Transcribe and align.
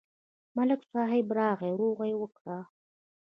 ملک 0.55 0.81
صاحب 0.91 1.27
راغی، 1.39 1.71
روغه 1.81 2.05
یې 2.11 2.15
وکړه. 2.21 2.57